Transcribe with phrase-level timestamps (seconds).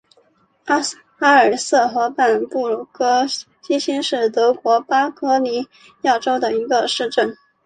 [0.65, 0.77] 阿
[1.41, 3.23] 尔茨河畔布格
[3.61, 5.67] 基兴是德国巴伐利
[6.01, 7.37] 亚州的一个市镇。